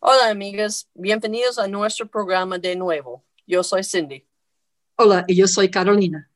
[0.00, 3.24] Hola amigas, bienvenidos a nuestro programa de nuevo.
[3.48, 4.24] Yo soy Cindy.
[4.94, 6.30] Hola, y yo soy Carolina.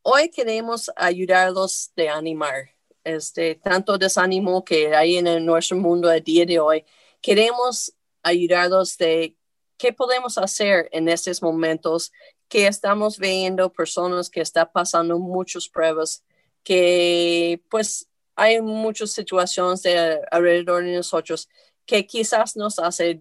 [0.00, 2.70] Hoy queremos ayudarlos de animar
[3.04, 6.86] este tanto desánimo que hay en nuestro mundo a día de hoy.
[7.20, 7.92] Queremos
[8.22, 9.36] ayudarlos de
[9.76, 12.10] qué podemos hacer en estos momentos
[12.48, 16.24] que estamos viendo personas que están pasando muchas pruebas,
[16.62, 21.50] que pues hay muchas situaciones de alrededor de nosotros
[21.86, 23.18] que quizás nos hace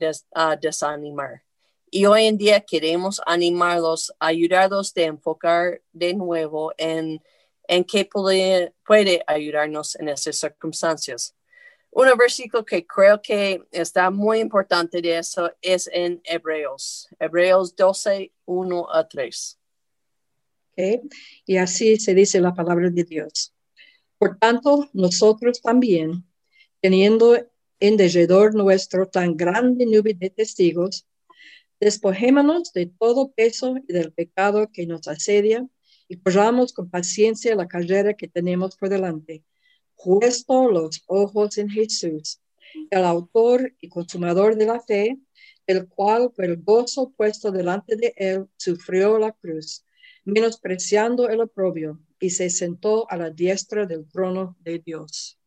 [0.61, 1.43] desanimar.
[1.89, 7.21] Y hoy en día queremos animarlos, ayudarlos de enfocar de nuevo en,
[7.67, 11.35] en qué puede, puede ayudarnos en esas circunstancias.
[11.91, 18.31] Un versículo que creo que está muy importante de eso es en Hebreos, Hebreos 12,
[18.45, 19.59] 1 a 3.
[21.45, 23.53] Y así se dice la palabra de Dios.
[24.17, 26.25] Por tanto, nosotros también,
[26.81, 27.37] teniendo
[27.83, 31.05] en derredor nuestro tan grande nube de testigos,
[31.81, 35.67] despojémonos de todo peso y del pecado que nos asedia
[36.07, 39.43] y corramos con paciencia la carrera que tenemos por delante,
[40.01, 42.39] puesto los ojos en Jesús,
[42.89, 45.19] el autor y consumador de la fe,
[45.67, 49.83] el cual por el gozo puesto delante de él sufrió la cruz,
[50.23, 55.37] menospreciando el oprobio, y se sentó a la diestra del trono de Dios.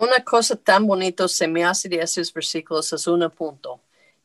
[0.00, 3.80] Una cosa tan bonita se me hace de esos versículos es un punto.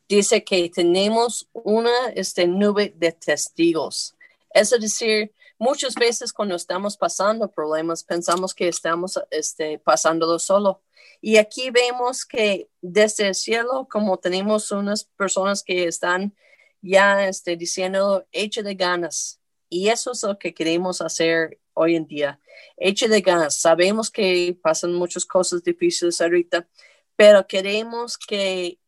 [0.08, 4.14] Dice que tenemos una este, nube de testigos.
[4.50, 10.80] Es decir, muchas veces cuando estamos pasando problemas pensamos que estamos este, pasándolo solo.
[11.20, 16.36] Y aquí vemos que desde el cielo, como tenemos unas personas que están
[16.82, 19.40] ya este, diciendo, hecho de ganas.
[19.68, 22.40] Y eso es lo que queremos hacer hoy en día.
[22.76, 23.60] Eche de ganas.
[23.60, 26.68] Sabemos que pasan muchas cosas difíciles ahorita,
[27.16, 28.78] pero queremos que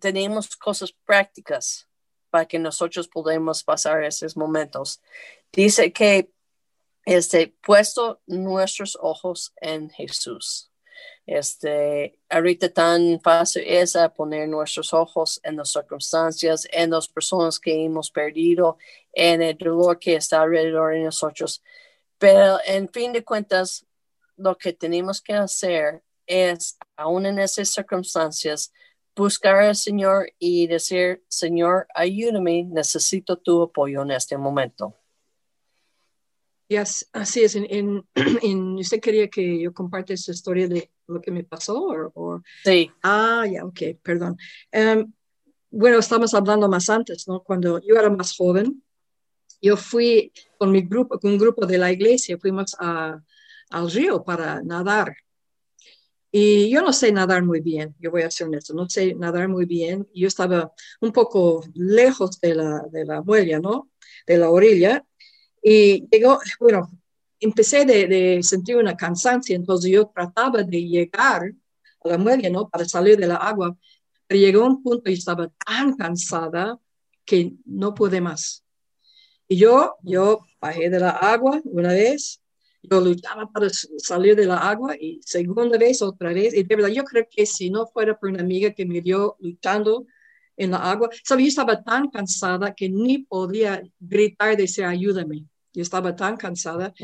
[0.00, 1.88] tenemos cosas prácticas
[2.30, 5.00] para que nosotros podamos pasar esos momentos.
[5.52, 6.30] Dice que
[7.04, 10.70] este, puesto nuestros ojos en Jesús.
[11.26, 17.84] Este, ahorita tan fácil es poner nuestros ojos en las circunstancias, en las personas que
[17.84, 18.78] hemos perdido,
[19.12, 21.62] en el dolor que está alrededor de nosotros.
[22.18, 23.86] Pero en fin de cuentas,
[24.36, 28.72] lo que tenemos que hacer es, aún en esas circunstancias,
[29.16, 34.94] buscar al Señor y decir, Señor, ayúdame, necesito tu apoyo en este momento.
[37.12, 37.56] Así es.
[38.42, 42.12] En, ¿Usted quería que yo comparte su historia de lo que me pasó?
[42.14, 42.90] O, Sí.
[43.02, 44.36] Ah, ya, ok, perdón.
[44.70, 45.12] Em,
[45.70, 47.42] bueno, estamos hablando más antes, ¿no?
[47.42, 48.82] Cuando yo era más joven,
[49.60, 53.20] yo fui con mi grupo, con un grupo de la iglesia, fuimos a,
[53.70, 55.16] al río para nadar.
[56.30, 59.48] Y yo no sé nadar muy bien, yo voy a ser honesto, no sé nadar
[59.48, 60.08] muy bien.
[60.12, 63.90] Yo estaba un poco lejos de la, de la muella, ¿no?
[64.26, 65.04] De la orilla.
[65.66, 66.90] Y llegó, bueno,
[67.40, 71.54] empecé de, de sentir una cansancio, entonces yo trataba de llegar
[72.04, 72.68] a la muella, ¿no?
[72.68, 73.74] Para salir de la agua.
[74.26, 76.78] Pero llegó un punto y estaba tan cansada
[77.24, 78.62] que no pude más.
[79.48, 82.42] Y yo, yo bajé de la agua una vez,
[82.82, 86.52] yo luchaba para salir de la agua y segunda vez, otra vez.
[86.52, 89.36] Y de verdad, yo creo que si no fuera por una amiga que me dio
[89.40, 90.06] luchando
[90.58, 91.44] en la agua, ¿sabes?
[91.44, 95.46] yo estaba tan cansada que ni podía gritar, decir ayúdame.
[95.74, 96.94] Yo estaba tan cansada.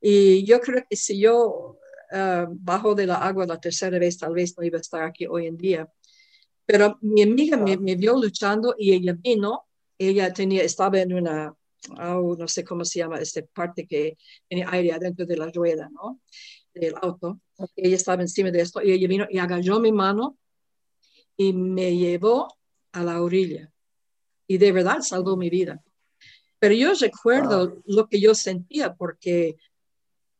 [0.00, 1.78] Y yo creo que si yo
[2.12, 5.26] uh, bajo de la agua la tercera vez, tal vez no iba a estar aquí
[5.26, 5.92] hoy en día.
[6.64, 9.66] Pero mi amiga me, me vio luchando y ella vino,
[9.98, 11.54] ella tenía, estaba en una
[11.90, 14.16] oh, no sé cómo se llama, esta parte que
[14.48, 16.20] tiene aire adentro de la rueda, ¿no?
[16.74, 17.40] Del auto.
[17.76, 20.38] Ella estaba encima de esto y ella vino y agarró mi mano
[21.36, 22.48] y me llevó
[22.92, 23.70] a la orilla.
[24.46, 25.82] Y de verdad salvó mi vida.
[26.62, 29.56] Pero yo recuerdo lo que yo sentía porque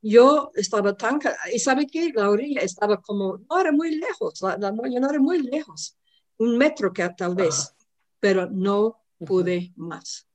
[0.01, 1.19] yo estaba tan...
[1.53, 2.13] ¿Y sabe qué?
[2.15, 3.39] La orilla estaba como...
[3.51, 5.97] No era muy lejos, la, la no era muy lejos.
[6.39, 7.75] Un metro que tal vez.
[8.21, 10.29] Pero no pude más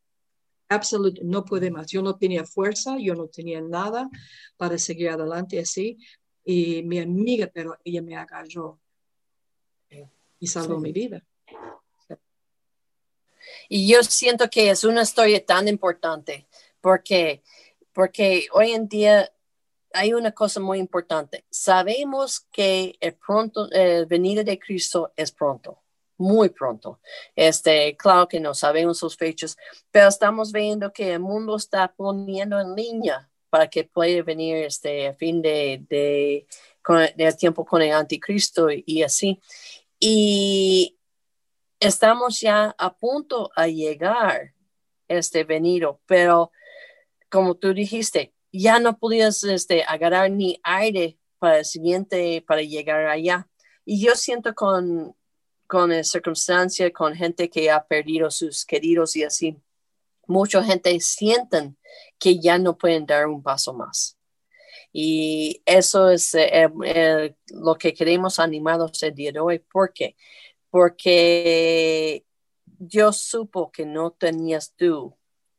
[0.67, 1.87] absolutamente no pude más.
[1.87, 4.09] Yo no tenía fuerza, yo no tenía nada
[4.57, 5.97] para seguir adelante así.
[6.43, 8.77] Y mi amiga, pero ella me agarró
[10.37, 11.23] y salvó mi vida.
[13.69, 16.47] Y yo siento que es una historia tan importante
[16.81, 17.43] porque,
[17.93, 19.31] porque hoy en día
[19.93, 21.45] hay una cosa muy importante.
[21.49, 25.81] Sabemos que el pronto, el venida de Cristo es pronto
[26.17, 26.99] muy pronto.
[27.35, 29.55] Este, claro que no sabemos sus fechas,
[29.91, 35.13] pero estamos viendo que el mundo está poniendo en línea para que pueda venir este
[35.13, 36.47] fin de, de
[37.17, 39.39] el tiempo con el anticristo y, así.
[39.99, 40.96] Y
[41.79, 44.53] estamos ya a punto a llegar
[45.07, 46.51] este venido, pero
[47.29, 53.05] como tú dijiste, ya no podías este, agarrar ni aire para el siguiente, para llegar
[53.07, 53.47] allá.
[53.85, 55.15] Y yo siento con,
[55.67, 59.57] con circunstancia, con gente que ha perdido sus queridos y así,
[60.25, 61.77] mucha gente sienten
[62.19, 64.17] que ya no pueden dar un paso más.
[64.91, 69.59] Y eso es eh, eh, lo que queremos animados el día de hoy.
[69.59, 70.15] ¿Por qué?
[70.69, 72.25] Porque
[72.79, 75.15] yo supo que no tenías tú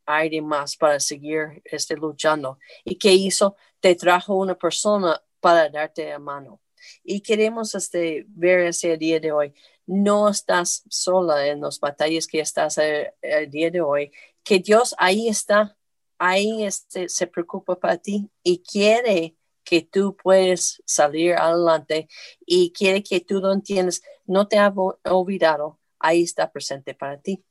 [0.07, 2.59] aire más para seguir este, luchando.
[2.85, 3.57] ¿Y qué hizo?
[3.81, 6.61] Te trajo una persona para darte la mano.
[7.05, 9.55] Y queremos este, ver ese día de hoy.
[9.87, 14.13] No estás sola en las batallas que estás el, el día de hoy,
[14.43, 15.77] que Dios ahí está,
[16.19, 19.37] ahí este, se preocupa para ti y quiere
[19.69, 22.09] que tú puedes salir adelante
[22.47, 24.01] y quiere que tú lo entiendas.
[24.27, 24.73] No te ha
[25.05, 27.45] olvidado, ahí está presente para ti.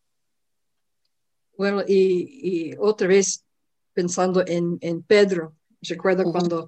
[1.55, 3.45] Bueno, y, otra vez
[3.93, 6.67] pensando en, Pedro, recuerdo cuando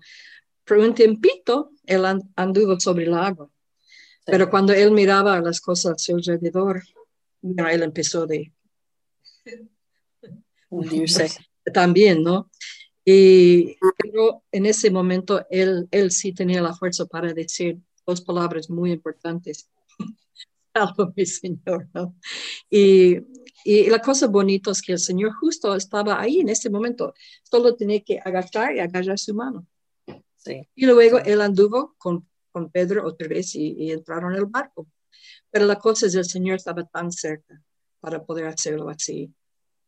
[0.66, 2.06] por un tiempito él
[2.36, 3.50] anduvo sobre el agua,
[4.26, 6.84] pero cuando él miraba las cosas a su alrededor,
[7.42, 8.52] él empezó de
[10.70, 11.30] hundirse
[11.74, 12.50] también, ¿no?
[13.10, 18.70] Y pero en ese momento él, él sí tenía la fuerza para decir dos palabras
[18.70, 19.70] muy importantes.
[20.74, 22.16] Salvo mi Señor, ¿no?
[22.70, 23.20] Y
[23.64, 27.14] y la cosa bonita es que el Señor justo estaba ahí en ese momento.
[27.44, 29.68] Solo tenía que agachar y agarrar su mano.
[30.38, 30.68] Sí.
[30.76, 34.88] Y luego él anduvo con, con Pedro otra vez y, entraron en el barco.
[35.52, 37.62] Pero la cosa es que el Señor estaba tan cerca
[38.00, 39.34] para poder hacerlo así.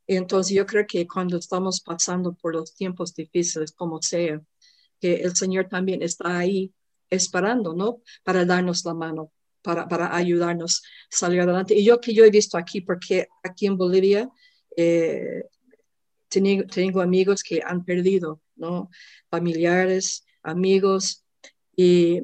[0.08, 4.42] Entonces yo creo que cuando estamos pasando por los tiempos difíciles, como sea,
[5.00, 6.74] que el Señor también está ahí
[7.10, 8.02] esperando, ¿no?
[8.24, 9.32] Para darnos la mano,
[9.62, 11.76] para, para ayudarnos a salir adelante.
[11.76, 14.30] Y yo que yo he visto aquí, porque aquí en Bolivia
[14.76, 15.44] eh,
[16.30, 18.90] tengo, tengo, amigos que han perdido, ¿no?
[19.30, 21.26] Familiares, amigos,
[21.76, 22.22] y,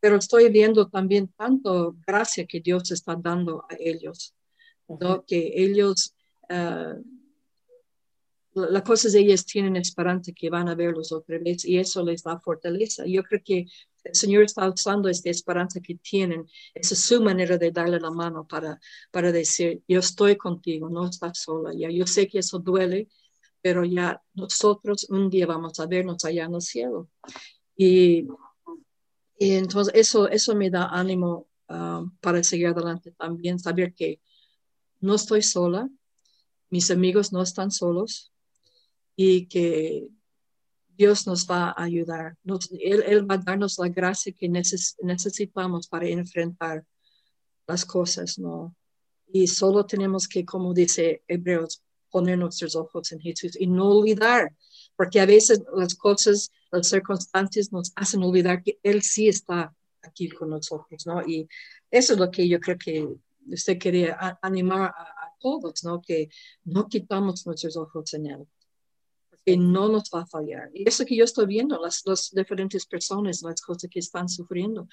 [0.00, 4.34] pero estoy viendo también tanto gracia que Dios está dando a ellos,
[4.88, 5.24] ¿no?
[5.24, 6.14] Que ellos...
[6.52, 7.02] Uh,
[8.54, 12.22] la cosa es ellos tienen esperanza que van a verlos otra vez y eso les
[12.22, 13.04] da fortaleza.
[13.06, 13.66] Yo creo que
[14.04, 16.46] el Señor está usando esta esperanza que tienen.
[16.74, 18.78] Es su manera de darle la mano para,
[19.10, 21.72] para decir, yo estoy contigo, no estás sola.
[21.74, 23.08] Ya yo sé que eso duele,
[23.62, 27.08] pero ya nosotros un día vamos a vernos allá en el cielo.
[27.76, 28.26] Y,
[29.38, 34.20] y entonces eso, eso me da ánimo um, para seguir adelante también, saber que
[35.00, 35.88] no estoy sola,
[36.72, 38.32] mis amigos no están solos
[39.14, 40.08] y que
[40.96, 42.38] Dios nos va a ayudar.
[42.80, 46.86] él, va a darnos la gracia que necesitamos para enfrentar
[47.66, 48.74] las cosas, ¿no?
[49.30, 54.54] Y solo tenemos que, como dice Hebreos, poner nuestros ojos en Jesús y no olvidar,
[54.96, 60.30] porque a veces las cosas, las circunstancias nos hacen olvidar que Él sí está aquí
[60.30, 61.20] con nosotros, ¿no?
[61.26, 61.46] Y
[61.90, 63.06] eso es lo que yo creo que
[63.46, 65.11] usted quería animar a,
[65.42, 66.00] todos, ¿no?
[66.00, 66.30] Que
[66.64, 68.46] no quitamos nuestros ojos en Él
[69.44, 70.70] que no nos va a fallar.
[70.72, 74.88] Y eso que yo estoy viendo, las, las diferentes personas, las cosas que están sufriendo,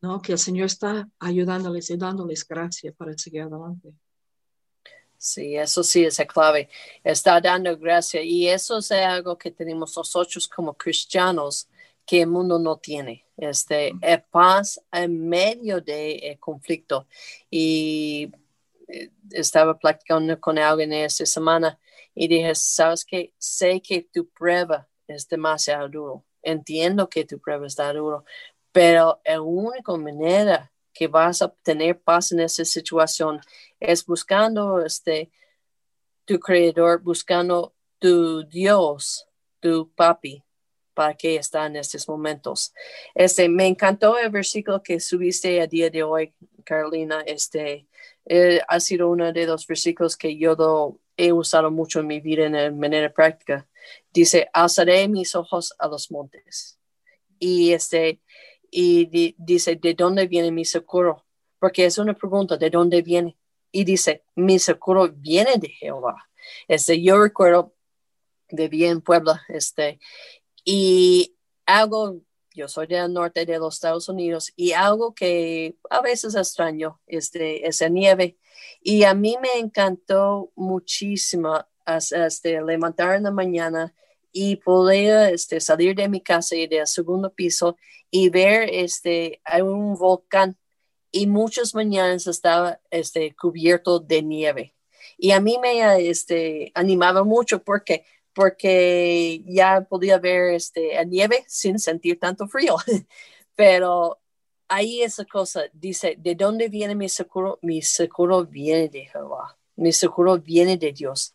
[0.00, 0.20] ¿no?
[0.20, 3.92] que el Señor está ayudándoles y dándoles gracia para seguir adelante.
[5.16, 6.68] Sí, eso sí es la clave.
[7.02, 11.68] Está dando gracia y eso es algo que tenemos nosotros como cristianos
[12.06, 13.26] que el mundo no tiene.
[13.36, 17.08] Este, es paz en medio de conflicto.
[17.50, 18.38] Y eh,
[19.30, 21.78] estaba platicando con alguien esta semana
[22.14, 26.24] y dije, sabes que sé que tu prueba es demasiado duro.
[26.42, 28.24] Entiendo que tu prueba está duro,
[28.72, 33.40] pero la única manera que vas a tener paz en esa situación
[33.78, 35.30] es buscando este
[36.24, 39.26] tu creador, buscando tu Dios,
[39.60, 40.44] tu papi,
[40.98, 42.74] para que está en estos momentos.
[43.14, 47.20] Este, me encantó el versículo que subiste a día de hoy, Carolina.
[47.24, 47.86] Este,
[48.30, 52.44] eh, ha sido uno de los versículos que yo he usado mucho en mi vida
[52.44, 53.66] en manera práctica.
[54.12, 56.78] Dice, alzaré mis ojos a los montes.
[57.38, 58.20] Y, este,
[58.70, 61.24] y dice, ¿de dónde viene mi socorro?
[61.58, 63.38] Porque es una pregunta, ¿de dónde viene?
[63.72, 66.28] Y dice, mi socorro viene de Jehová.
[66.68, 67.74] Este, yo recuerdo,
[68.50, 70.00] vivía en Puebla, este,
[70.64, 72.20] y algo
[72.58, 77.66] yo soy del norte de los Estados Unidos y algo que a veces extraño este,
[77.66, 78.36] es la nieve.
[78.82, 83.94] Y a mí me encantó muchísimo hasta levantar en la mañana
[84.32, 87.76] y podía este, salir de mi casa y del segundo piso
[88.10, 90.58] y ver este, un volcán
[91.12, 94.74] y muchas mañanas estaba este, cubierto de nieve.
[95.16, 98.04] Y a mí me este, animaba mucho porque,
[98.38, 102.76] porque ya podía ver este, nieve sin sentir tanto frío.
[103.56, 104.20] Pero
[104.68, 107.58] ahí esa cosa dice, ¿de dónde viene mi seguro?
[107.62, 109.58] Mi seguro viene de Jehová.
[109.74, 111.34] Mi seguro viene de Dios.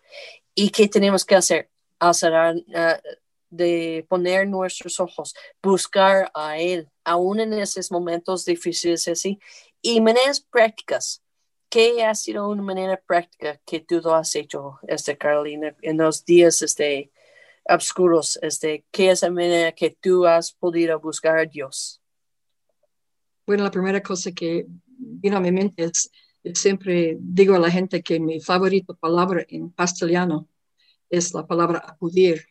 [0.56, 1.70] ¿Y qué tenemos que hacer?
[2.00, 3.18] Hacer, uh,
[3.50, 9.42] de poner nuestros ojos, buscar a Él, aún en esos momentos difíciles así.
[9.82, 11.22] Y maneras prácticas.
[11.74, 16.24] ¿Qué ha sido una manera práctica que tú lo has hecho, este, Carolina, en los
[16.24, 17.12] días este,
[17.68, 18.38] oscuros?
[18.44, 22.00] Este, ¿Qué es la manera que tú has podido buscar a Dios?
[23.48, 26.12] Bueno, la primera cosa que vino a mi mente es,
[26.54, 30.48] siempre digo a la gente que mi favorita palabra en castellano
[31.10, 32.46] es la palabra acudir,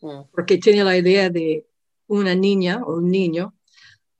[0.00, 0.22] mm.
[0.32, 1.64] porque tiene la idea de
[2.08, 3.54] una niña o un niño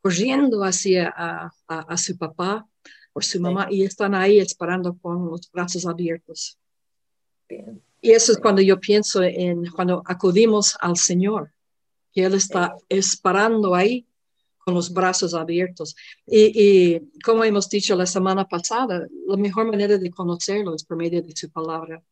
[0.01, 2.69] corriendo hacia a, su papá
[3.13, 6.59] o su mamá y están ahí esperando con los brazos abiertos.
[8.01, 11.53] Y eso es cuando yo pienso en cuando acudimos al Señor,
[12.13, 14.07] que Él está esperando ahí
[14.59, 15.95] con los brazos abiertos.
[16.27, 21.23] Y, como hemos dicho la semana pasada, la mejor manera de conocerlo es por medio
[21.23, 22.03] de su palabra.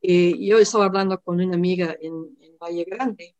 [0.00, 3.34] Y yo estaba hablando con una amiga en, Valle Grande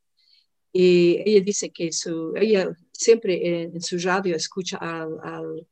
[0.70, 5.66] y ella dice que su, ella siempre en, su radio escucha al, al,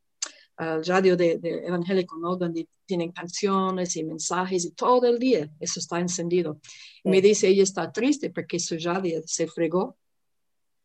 [0.83, 2.37] radio de, evangélico, ¿no?
[2.37, 6.61] Donde tienen canciones y mensajes y todo el día eso está encendido.
[7.05, 9.97] Me dice, ella está triste porque su radio se fregó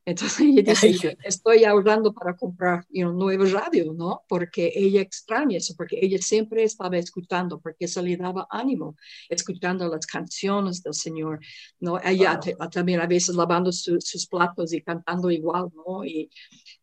[0.07, 4.21] entonces ella dice, estoy ahorrando para comprar un nuevo radio, ¿no?
[4.29, 8.95] Porque ella extraña eso, porque ella siempre estaba escuchando, porque eso le daba ánimo,
[9.27, 11.41] escuchando las canciones del Señor,
[11.81, 11.99] ¿no?
[12.01, 12.39] Ella
[12.71, 16.05] también a veces lavando sus platos y cantando igual, ¿no?
[16.05, 16.29] Y,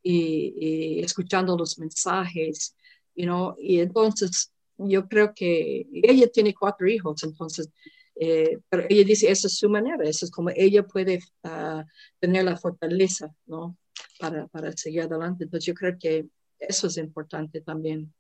[0.03, 2.77] y, escuchando los mensajes,
[3.15, 7.71] you y entonces yo creo que ella tiene cuatro hijos, entonces
[8.17, 11.85] eh, pero ella dice, esa es su manera, eso es como ella puede ah,
[12.21, 13.77] tener la fortaleza, ¿no?
[14.19, 15.45] Para, para seguir adelante.
[15.45, 16.27] Entonces yo creo que
[16.59, 18.13] eso es importante también.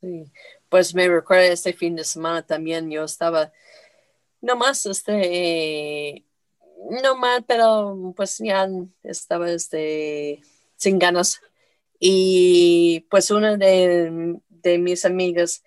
[0.00, 0.24] Sí,
[0.68, 3.52] pues me recuerda este fin de semana también, yo estaba
[4.40, 6.26] nomás, este,
[7.02, 8.68] no mal, pero pues ya
[9.04, 10.42] estaba, este,
[10.76, 11.40] sin ganas.
[12.04, 15.62] Y pues una de, de mis amigas,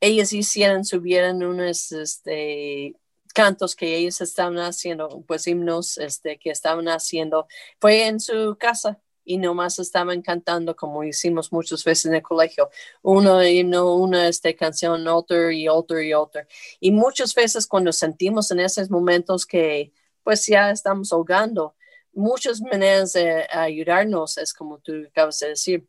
[0.00, 2.96] ellas hicieran, subieran unos este,
[3.32, 7.46] cantos que ellos estaban haciendo, pues himnos este, que estaban haciendo,
[7.80, 12.70] fue en su casa y nomás estaban cantando como hicimos muchas veces en el colegio,
[13.02, 16.42] uno himno, una este, canción, otro y otro y otro.
[16.80, 19.92] Y muchas veces cuando sentimos en esos momentos que
[20.24, 21.76] pues ya estamos ahogando,
[22.12, 25.88] muchas maneras de ayudarnos es como tú acabas de decir,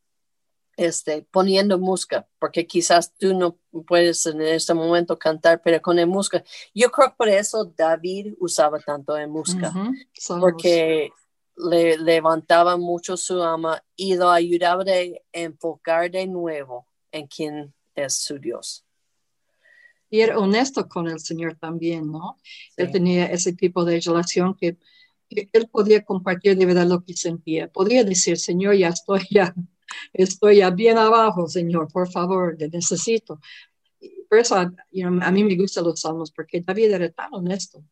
[0.80, 6.06] este, poniendo música, porque quizás tú no puedes en este momento cantar, pero con la
[6.06, 6.42] música.
[6.74, 9.74] Yo creo que por eso David usaba tanto de música,
[10.40, 11.12] porque
[11.58, 18.14] le levantaba mucho su ama y lo ayudaba a enfocar de nuevo en quién es
[18.14, 18.86] su Dios.
[20.10, 22.38] Y era honesto con el Señor también, ¿no?
[22.78, 24.78] Él tenía ese tipo de relación que
[25.30, 27.68] él podía compartir de verdad lo que sentía.
[27.68, 29.54] Podía decir, Señor, ya estoy ya
[30.14, 33.40] estoy bien abajo, Señor, por favor, te necesito.
[34.30, 37.84] Por eso a mí me gustan los salmos, porque David era tan honesto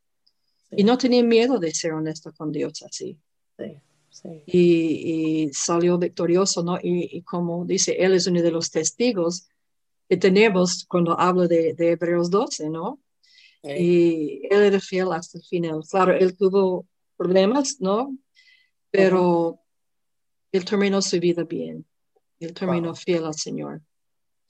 [0.72, 3.18] y no tenía miedo de ser honesto con Dios así.
[4.46, 6.78] Y, salió victorioso, ¿no?
[6.82, 9.48] Y, como dice, él es uno de los testigos
[10.10, 13.00] que tenemos cuando habla de, Hebreos 12, ¿no?
[13.64, 15.82] Y él era fiel hasta el final.
[15.90, 18.16] Claro, él tuvo problemas, ¿no?
[18.92, 19.60] Pero
[20.52, 21.86] él terminó su vida bien.
[22.40, 23.82] Él terminó fiel al Señor.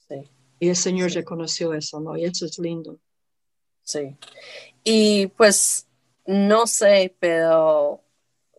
[0.07, 0.29] Sí.
[0.59, 2.17] Y el Señor reconoció eso, ¿no?
[2.17, 3.00] Y eso es lindo.
[3.83, 4.15] Sí.
[4.83, 5.88] Y pues,
[6.25, 8.03] no sé, pero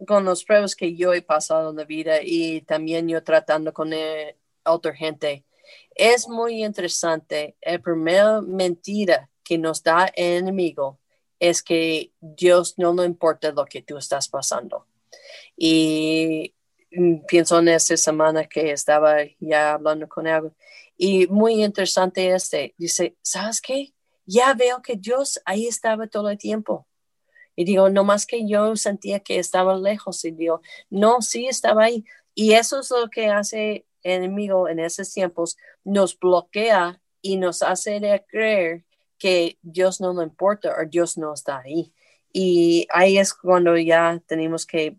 [0.06, 3.92] con los pruebas que yo he pasado en la vida y también yo tratando con
[3.92, 5.44] eh, otra gente,
[5.94, 7.56] es muy interesante.
[7.62, 10.98] La primera mentira que nos da el enemigo
[11.40, 14.86] es que Dios no le importa lo que tú estás pasando.
[15.56, 16.54] Y
[16.90, 20.52] Mm, pienso en esa semana que estaba ya hablando con él
[20.96, 23.92] y muy interesante este, dice, ¿sabes qué?
[24.26, 26.86] Ya veo que Dios ahí estaba todo el tiempo.
[27.56, 31.84] Y digo, no más que yo sentía que estaba lejos y digo, no, sí estaba
[31.84, 32.04] ahí.
[32.34, 38.00] Y eso es lo que hace enemigo en esos tiempos, nos bloquea y nos hace
[38.28, 38.84] creer
[39.18, 41.92] que Dios no le importa o Dios no está ahí.
[42.32, 44.96] Y ahí es cuando ya tenemos que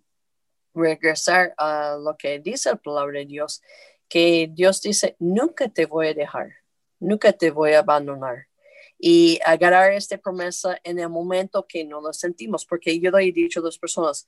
[0.73, 3.61] regresar a lo que dice la palabra de Dios,
[4.07, 6.51] que Dios dice, nunca te voy a dejar,
[6.99, 8.47] nunca te voy a abandonar.
[8.97, 13.31] Y agarrar esta promesa en el momento que no lo sentimos, porque yo le he
[13.31, 14.27] dicho a las personas,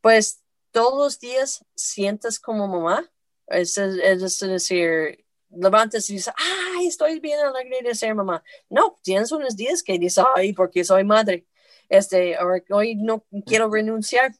[0.00, 3.10] pues todos los días sientes como mamá,
[3.48, 8.42] es, es decir, levantas y dices, ay, estoy bien alegre de ser mamá.
[8.68, 11.46] No, tienes unos días que dices, ay, porque soy madre.
[11.88, 12.36] Este,
[12.70, 14.34] hoy no quiero renunciar,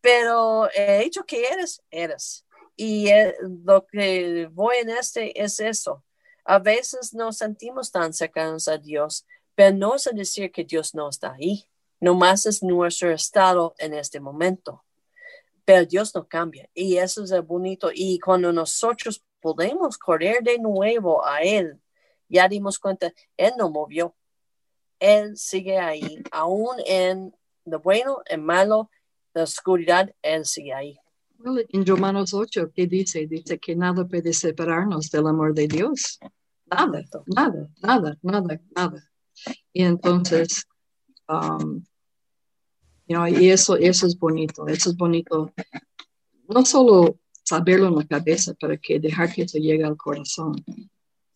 [0.00, 2.44] pero he dicho que eres, eres.
[2.76, 6.04] Y eh, lo que voy en este es eso.
[6.44, 11.08] A veces nos sentimos tan cercanos a Dios, pero no es decir que Dios no
[11.08, 11.66] está ahí.
[11.98, 14.84] Nomás es nuestro estado en este momento.
[15.64, 16.68] Pero Dios no cambia.
[16.74, 17.90] Y eso es bonito.
[17.92, 19.24] Y cuando nosotros
[19.54, 21.80] podemos correr de nuevo a Él,
[22.28, 24.12] ya dimos cuenta, Él no movió.
[24.98, 26.00] Él sigue ahí,
[26.32, 27.32] aún en
[27.64, 28.90] lo bueno, en malo,
[29.34, 30.98] la oscuridad, Él sigue ahí.
[31.44, 33.28] en Romanos 8, ¿qué dice?
[33.28, 36.18] Dice que nada puede separarnos del amor de Dios.
[36.68, 39.10] Nada, nada, nada, nada, nada.
[39.72, 40.66] Y entonces,
[41.28, 41.84] um,
[43.06, 45.52] y eso, eso es bonito, eso es bonito.
[46.48, 50.64] No solo saberlo en la cabeza, para que dejar que eso llegue al corazón.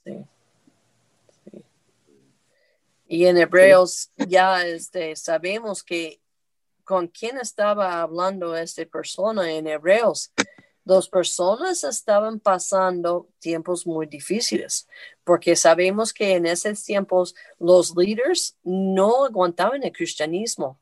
[0.04, 0.24] Sí.
[3.06, 6.20] Y en Hebreos ya este, sabemos que
[6.84, 10.32] con quién estaba hablando esta persona en Hebreos.
[10.84, 14.88] Dos personas estaban pasando tiempos muy difíciles,
[15.24, 20.80] porque sabemos que en esos tiempos los líderes no aguantaban el cristianismo.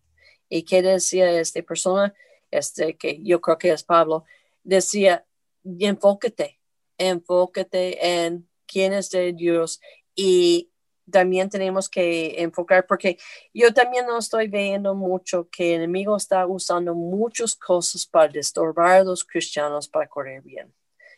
[0.49, 2.15] ¿Y qué decía esta persona?
[2.51, 4.25] Este, que yo creo que es Pablo,
[4.69, 5.25] decía,
[5.65, 6.61] enfócate,
[6.99, 9.81] enfócate en quién es de Dios
[10.15, 10.71] y
[11.11, 13.17] también tenemos que enfocar porque
[13.55, 19.01] yo también no estoy viendo mucho que el enemigo está usando muchas cosas para disturbar
[19.01, 20.75] a los cristianos para correr bien.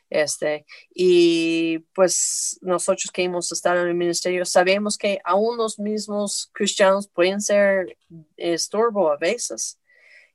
[0.09, 0.65] Este,
[0.95, 7.09] y pues nosotros que hemos estado en el ministerio sabemos que aún los mismos cristianos
[7.09, 7.97] pueden ser
[8.37, 9.81] estorbo a veces.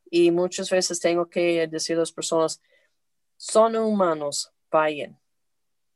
[0.10, 2.62] Y muchas veces tengo que decir a las personas,
[3.46, 5.20] son humanos, vayan.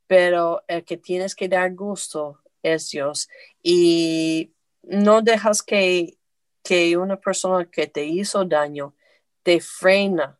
[0.05, 3.27] Pero el que tienes que dar gusto es Dios.
[3.63, 6.19] Y no dejas que,
[6.63, 8.95] que una persona que te hizo daño
[9.41, 10.39] te frena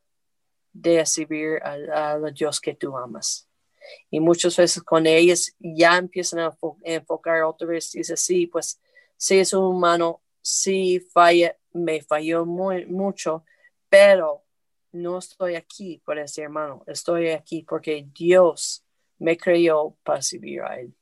[0.71, 3.49] de servir a, a Dios que tú amas.
[4.11, 8.79] Y muchas veces con ellos ya empiezan a enfocar otra vez, dice, sí, pues
[9.17, 13.43] sí es un humano, sí falla, me falló muy, mucho,
[13.89, 14.43] pero
[14.91, 18.83] no estoy aquí por ese hermano, estoy aquí porque Dios
[19.19, 20.93] me creyó para servir a él.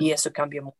[0.00, 0.76] Y eso cambia mucho.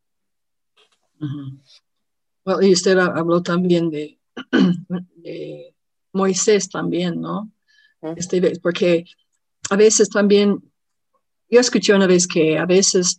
[2.61, 5.75] y usted habló también de,
[6.13, 7.53] Moisés también, ¿no?
[8.17, 9.05] este, porque
[9.71, 10.61] a veces también,
[11.49, 13.19] yo escuché una vez que a veces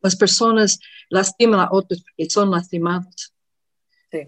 [0.00, 0.78] las personas
[1.08, 3.34] lastiman a otros porque son lastimados.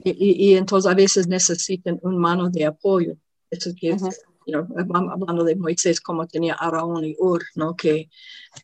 [0.04, 3.16] Y, entonces a veces necesitan un mano de apoyo.
[3.50, 3.96] Eso que
[4.54, 7.76] hablando de Moisés como tenía Araón y Ur, ¿no?
[7.76, 8.10] que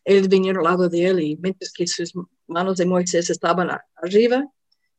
[0.03, 2.13] él vinieron al lado de él y mientras que sus
[2.47, 4.45] manos de Moisés estaban arriba,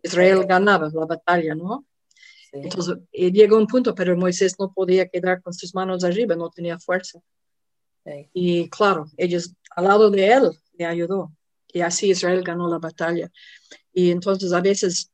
[0.02, 1.84] Israel ganaba la batalla, ¿no?
[2.52, 6.78] Entonces llegó un punto, pero Moisés no podía quedar con sus manos arriba, no tenía
[6.78, 7.20] fuerza.
[8.32, 11.32] Y claro, ellos al lado de él le ayudó.
[11.72, 13.30] Y así Israel ganó la batalla.
[13.92, 15.09] Y entonces a veces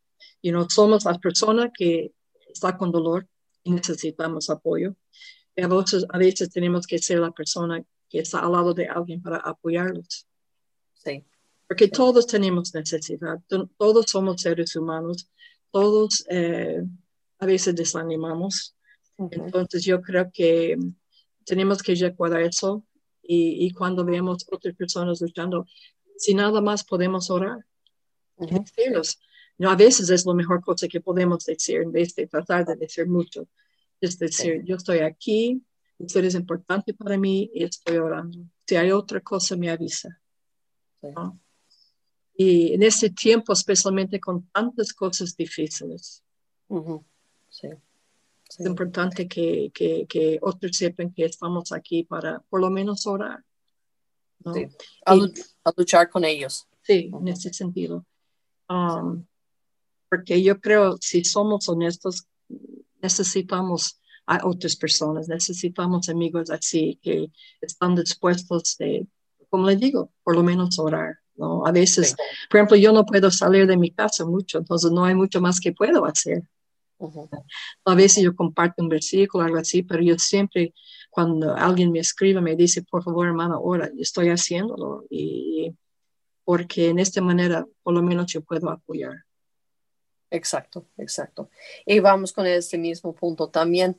[0.46, 2.12] you know, somos las personas que
[2.48, 3.26] está con dolor
[3.64, 4.94] y necesitamos apoyo.
[5.56, 8.86] Y a veces, a veces tenemos que ser la persona que está al lado de
[8.86, 10.28] alguien para apoyarlos.
[10.94, 11.24] Sí.
[11.66, 13.40] Porque todos tenemos necesidad,
[13.76, 15.28] todos somos seres humanos,
[15.72, 16.80] todos eh,
[17.40, 18.76] a veces desanimamos.
[19.18, 20.76] Entonces yo creo que
[21.44, 22.84] tenemos que recordar eso
[23.20, 25.66] y, y, cuando vemos otras personas luchando,
[26.16, 27.58] si nada más podemos orar,
[28.36, 29.18] decirlos,
[29.58, 32.76] no, a veces es la mejor cosa que podemos decir en vez de tratar de
[32.76, 33.48] decir mucho.
[34.00, 35.62] Es decir, yo estoy aquí,
[35.98, 38.38] usted es importante para mí y estoy orando.
[38.66, 40.20] Si hay otra cosa, me avisa.
[42.36, 46.22] Y en este tiempo, especialmente con tantas cosas difíciles,
[48.48, 53.42] es importante que, que, que, otros sepan que estamos aquí para por lo menos orar.
[55.06, 55.16] A,
[55.76, 56.68] luchar con ellos.
[56.82, 58.04] Sí, en ese sentido.
[58.68, 59.24] Um,
[60.08, 62.26] porque yo creo, si somos honestos,
[63.02, 69.06] necesitamos a otras personas, necesitamos amigos así que están dispuestos de,
[69.48, 71.64] como le digo, por lo menos orar, ¿no?
[71.66, 72.14] A veces,
[72.50, 75.60] por ejemplo, yo no puedo salir de mi casa mucho, entonces no hay mucho más
[75.60, 76.42] que puedo hacer.
[77.84, 80.72] A veces yo comparto un versículo, algo así, pero yo siempre,
[81.10, 85.72] cuando alguien me escribe, me dice, por favor, hermano, ahora estoy haciéndolo, y
[86.44, 89.24] porque en esta manera, por lo menos, yo puedo apoyar.
[90.36, 91.50] Exacto, exacto.
[91.86, 93.98] Y vamos con este mismo punto también.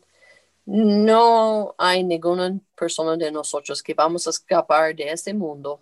[0.65, 5.81] No hay ninguna persona de nosotros que vamos a escapar de este mundo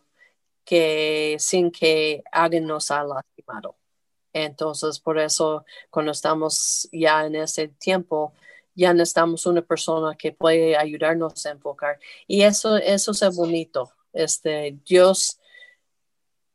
[0.64, 3.76] que sin que alguien nos ha lastimado.
[4.34, 8.34] Entonces, por eso, cuando estamos ya en ese tiempo,
[8.76, 12.00] ya necesitamos una persona que puede ayudarnos a enfocar.
[12.28, 13.92] Y eso, eso es bonito.
[14.14, 15.40] Este, Dios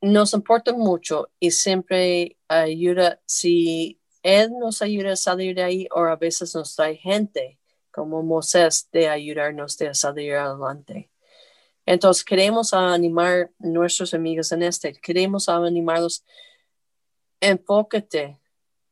[0.01, 5.99] nos importa mucho y siempre ayuda, si Él nos ayuda a salir de ahí o
[5.99, 7.59] a veces nos trae gente
[7.91, 11.11] como Moisés de ayudarnos a salir adelante.
[11.85, 16.23] Entonces queremos animar nuestros amigos en este, queremos animarlos,
[17.39, 18.39] enfócate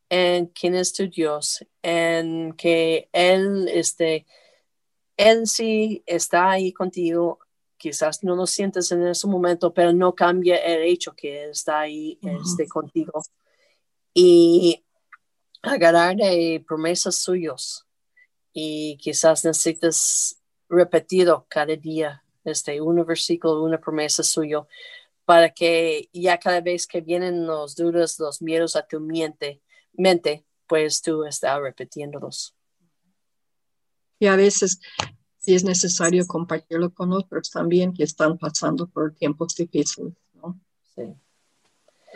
[0.09, 4.25] en quién es tu Dios, en que Él, este,
[5.17, 7.39] Él sí está ahí contigo,
[7.79, 12.19] quizás no lo sientes en ese momento, pero no cambia el hecho que está ahí
[12.21, 13.23] este, contigo.
[14.13, 14.83] Y
[15.61, 17.87] agarrar de promesas suyos
[18.53, 24.67] y quizás necesites repetido cada día este, un versículo, una promesa suyo,
[25.25, 29.61] para que ya cada vez que vienen los dudas, los miedos a tu mente,
[29.93, 32.55] mente pues tú estás repitiéndolos.
[34.19, 34.79] Y a veces
[35.39, 40.59] si es necesario compartirlo con otros también que están pasando por tiempos difíciles, ¿no?
[40.95, 41.03] Sí.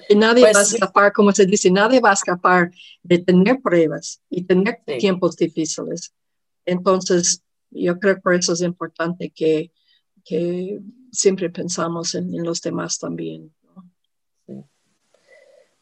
[0.10, 3.62] Y nadie pues va a escapar, como se dice, nadie va a escapar de tener
[3.62, 6.14] pruebas y tener tiempos difíciles.
[6.66, 9.72] Entonces, yo creo que por eso es importante que
[10.24, 10.80] que
[11.12, 13.54] siempre pensamos en, los demás también.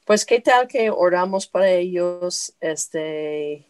[0.06, 3.67] Pues qué tal que oramos para ellos, este,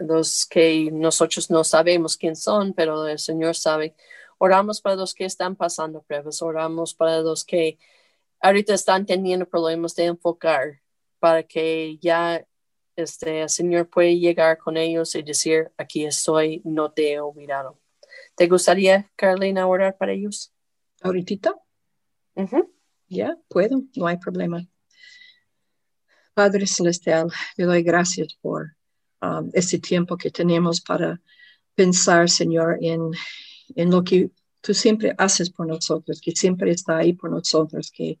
[0.00, 3.94] los que nosotros no sabemos quién son, pero el Señor sabe.
[4.38, 7.78] Oramos para los que están pasando pruebas, oramos para los que
[8.40, 10.80] ahorita están teniendo problemas de enfocar,
[11.18, 12.46] para que ya
[12.96, 17.78] este, el Señor puede llegar con ellos y decir, aquí estoy, no te he olvidado.
[18.34, 20.52] ¿Te gustaría, Carolina, orar para ellos?
[21.02, 21.54] ¿Ahorita?
[23.08, 24.66] Ya, puedo, no hay problema.
[26.32, 28.79] Padre Celestial, le doy gracias por
[29.22, 31.20] um, este tiempo que tenemos para
[31.74, 33.10] pensar, Señor, en,
[33.74, 34.30] en lo que
[34.60, 38.20] tú siempre haces por nosotros, que siempre está ahí por nosotros, que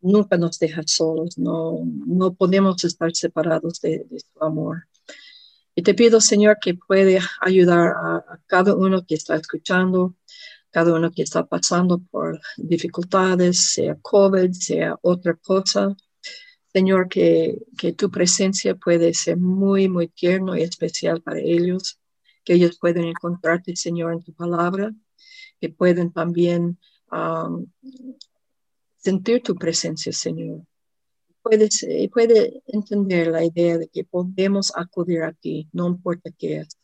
[0.00, 4.84] nunca nos dejas solos, no, no podemos estar separados de, de tu amor.
[5.74, 10.14] Y te pido, Señor, que puede ayudar a, cada uno que está escuchando,
[10.70, 15.94] cada uno que está pasando por dificultades, sea COVID, sea otra cosa.
[16.76, 17.58] Señor, que,
[17.96, 21.98] tu presencia puede ser muy, muy tierno y especial para ellos,
[22.44, 24.92] que ellos pueden encontrarte, Señor, en tu palabra,
[25.58, 26.78] que pueden también
[28.98, 30.66] sentir tu presencia, Señor
[31.40, 31.68] puede,
[32.12, 36.76] puede entender la idea de que podemos acudir a ti, no importa qué es.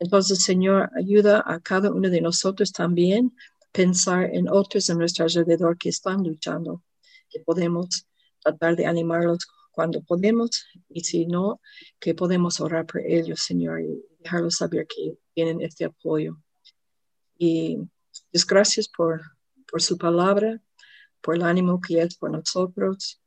[0.00, 3.36] Entonces, Señor, ayuda a cada uno de nosotros también
[3.70, 6.82] pensar en otros en nuestro alrededor que están luchando,
[7.28, 8.06] que podemos
[8.44, 11.60] tratar de animarlos cuando podemos y si no,
[11.98, 16.38] que podemos orar por ellos, Señor, y dejarlos saber que tienen este apoyo.
[17.36, 17.78] Y
[18.48, 19.20] gracias por,
[19.68, 20.60] por su palabra,
[21.20, 23.20] por el ánimo que es por nosotros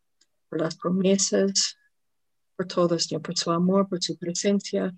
[0.49, 1.77] por las promesas,
[2.56, 4.95] por todo, Señor, por su amor, por su presencia.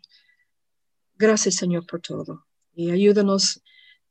[1.15, 2.45] Gracias, Señor, por todo.
[2.73, 3.62] Y ayúdanos a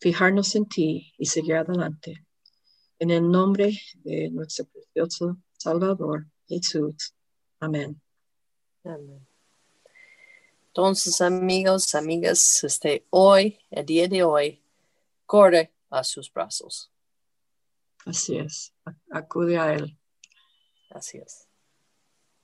[0.01, 2.27] fijarnos en ti y seguir adelante.
[2.99, 7.15] En el nombre de nuestro precioso Salvador, Jesús.
[7.61, 8.01] Amén.
[8.85, 9.27] Amén.
[10.69, 14.63] Entonces, amigos, amigas, este, hoy, el día de hoy,
[15.27, 16.91] corre a sus brazos.
[18.07, 18.73] Así es,
[19.11, 19.99] acude a Él.
[20.91, 21.49] Así es.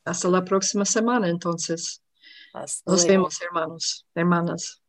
[0.04, 2.02] Hasta la próxima semana, entonces.
[2.84, 4.82] Nos vemos, hermanos, hermanas.